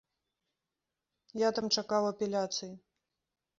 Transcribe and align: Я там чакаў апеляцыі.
Я 1.47 1.53
там 1.59 1.69
чакаў 1.81 2.03
апеляцыі. 2.15 2.73